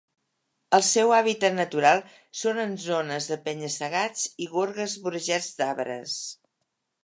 El 0.77 0.83
seu 0.91 1.11
hàbitat 1.17 1.55
natural 1.57 2.01
són 2.41 2.63
en 2.65 2.73
zones 2.85 3.29
de 3.33 3.39
penya-segats 3.45 4.27
i 4.47 4.51
gorgues 4.57 4.99
vorejats 5.07 5.55
d'arbres. 5.61 6.21